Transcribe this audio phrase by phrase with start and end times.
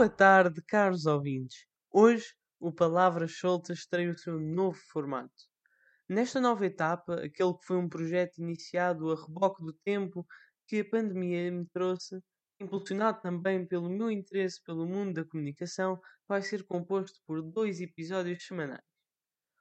[0.00, 1.66] Boa tarde, caros ouvintes.
[1.90, 5.44] Hoje o Palavras Soltas estreia o seu novo formato.
[6.08, 10.26] Nesta nova etapa, aquele que foi um projeto iniciado a reboque do tempo
[10.66, 12.18] que a pandemia me trouxe,
[12.58, 18.42] impulsionado também pelo meu interesse pelo mundo da comunicação, vai ser composto por dois episódios
[18.42, 18.80] semanais.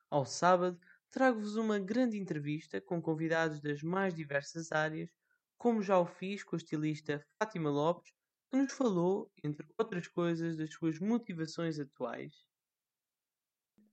[0.10, 5.10] Ao sábado, trago-vos uma grande entrevista com convidados das mais diversas áreas,
[5.58, 8.14] como já o fiz com a estilista Fátima Lopes,
[8.50, 12.34] que nos falou, entre outras coisas, das suas motivações atuais.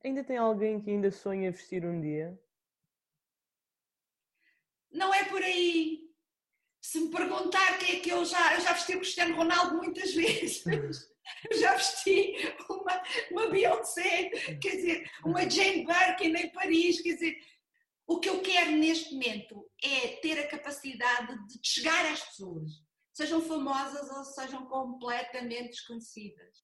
[0.03, 2.39] Ainda tem alguém que ainda sonha vestir um dia?
[4.91, 6.07] Não é por aí.
[6.81, 10.13] Se me perguntar quem é que eu já, eu já vesti o Cristiano Ronaldo muitas
[10.15, 10.63] vezes.
[11.49, 12.35] Eu já vesti
[12.69, 14.29] uma, uma Beyoncé,
[14.61, 17.37] quer dizer, uma Jane Birkin em Paris, quer dizer,
[18.07, 22.71] o que eu quero neste momento é ter a capacidade de chegar às pessoas,
[23.17, 26.63] sejam famosas ou sejam completamente desconhecidas.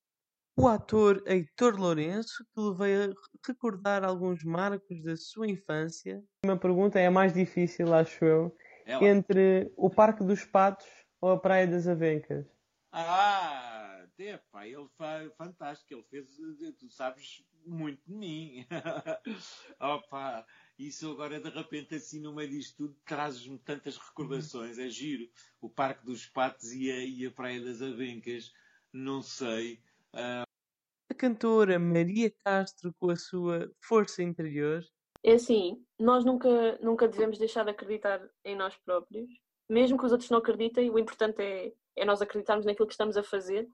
[0.56, 6.22] O ator Heitor Lourenço, que lhe veio recordar alguns marcos da sua infância.
[6.44, 9.04] Uma pergunta é a mais difícil, acho eu, Ela.
[9.04, 10.86] entre o Parque dos Patos
[11.20, 12.46] ou a Praia das Avencas.
[12.92, 15.92] Ah, é, pá, ele foi fantástico.
[15.92, 16.36] Ele fez,
[16.78, 18.64] tu sabes, muito de mim.
[19.80, 20.46] Opa,
[20.78, 24.78] isso agora de repente assim no meio disto tudo trazes-me tantas recordações.
[24.78, 25.28] É giro.
[25.60, 28.52] O Parque dos Patos e a, e a Praia das Avencas,
[28.92, 29.80] não sei.
[30.12, 34.84] A cantora Maria Castro, com a sua força interior,
[35.22, 39.30] É assim, nós nunca, nunca devemos deixar de acreditar em nós próprios.
[39.68, 43.16] Mesmo que os outros não acreditem, o importante é, é nós acreditarmos naquilo que estamos
[43.16, 43.68] a fazer.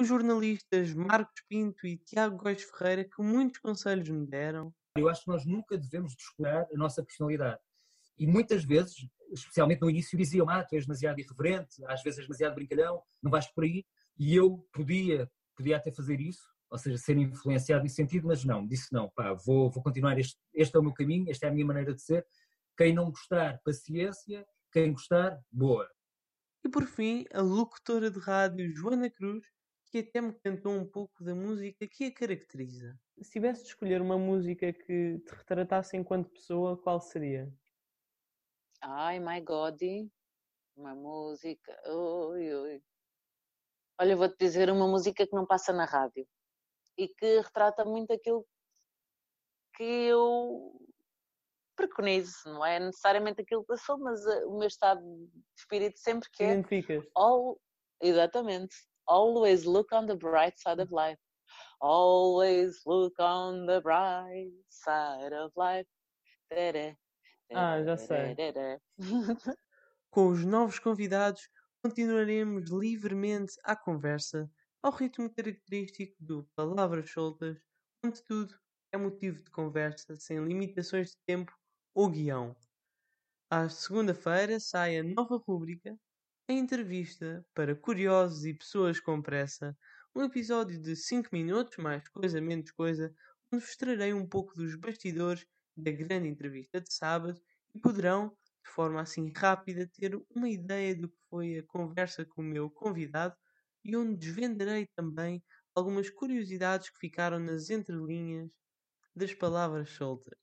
[0.00, 5.22] os jornalistas Marcos Pinto e Tiago Góis Ferreira, que muitos conselhos me deram, Eu acho
[5.22, 7.60] que nós nunca devemos descurar a nossa personalidade.
[8.18, 8.94] E muitas vezes,
[9.32, 13.30] especialmente no início, diziam: Ah, tu és demasiado irreverente, às vezes és demasiado brincalhão, não
[13.30, 13.84] vais por aí.
[14.18, 18.66] E eu podia, podia até fazer isso, ou seja, ser influenciado nesse sentido, mas não,
[18.66, 21.52] disse não, pá, vou, vou continuar, este, este é o meu caminho, esta é a
[21.52, 22.26] minha maneira de ser.
[22.76, 25.88] Quem não gostar, paciência, quem gostar, boa.
[26.64, 29.46] e por fim a locutora de rádio Joana Cruz,
[29.90, 32.98] que até me cantou um pouco da música que a caracteriza.
[33.20, 37.52] Se tivesse de escolher uma música que te retratasse enquanto pessoa, qual seria?
[38.80, 39.80] Ai, my God,
[40.76, 41.76] uma música.
[41.86, 42.82] Ui, ui.
[44.00, 46.26] Olha, vou-te dizer uma música que não passa na rádio
[46.96, 48.46] e que retrata muito aquilo
[49.74, 50.80] que eu
[51.76, 55.98] preconizo, não é necessariamente aquilo que eu sou, mas eh, o meu estado de espírito
[56.00, 57.04] sempre que é Identificas?
[57.14, 57.60] all,
[58.00, 58.74] exatamente,
[59.08, 61.18] always look on the bright side of life.
[61.80, 65.86] Always look on the bright side of life.
[67.52, 68.36] Ah, já sei.
[70.10, 71.48] Com os novos convidados,
[71.82, 74.50] continuaremos livremente à conversa,
[74.82, 77.58] ao ritmo característico do Palavras Soltas,
[78.04, 78.58] onde tudo
[78.92, 81.52] é motivo de conversa, sem limitações de tempo
[81.94, 82.56] ou guião.
[83.50, 85.98] À segunda-feira sai a nova rúbrica,
[86.48, 89.76] a entrevista para curiosos e pessoas com pressa,
[90.16, 93.14] um episódio de 5 minutos, mais coisa menos coisa,
[93.52, 95.44] onde vos trarei um pouco dos bastidores
[95.76, 97.38] da grande entrevista de sábado
[97.74, 102.40] e poderão de forma assim rápida, ter uma ideia do que foi a conversa com
[102.40, 103.36] o meu convidado
[103.84, 105.44] e onde desvendarei também
[105.74, 108.50] algumas curiosidades que ficaram nas entrelinhas
[109.14, 110.38] das palavras soltas.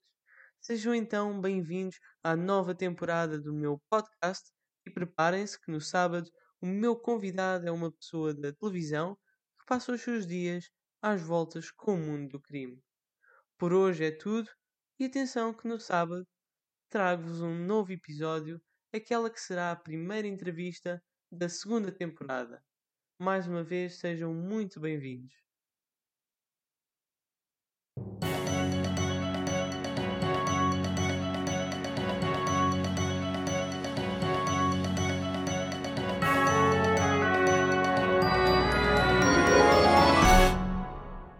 [0.60, 4.55] Sejam então bem-vindos à nova temporada do meu podcast
[4.86, 6.30] e preparem-se que no sábado
[6.60, 9.16] o meu convidado é uma pessoa da televisão
[9.58, 10.70] que passa os seus dias
[11.02, 12.82] às voltas com o mundo do crime.
[13.58, 14.48] Por hoje é tudo
[14.98, 16.26] e atenção que no sábado
[16.88, 18.60] trago-vos um novo episódio,
[18.92, 22.62] aquela que será a primeira entrevista da segunda temporada.
[23.18, 25.34] Mais uma vez, sejam muito bem-vindos.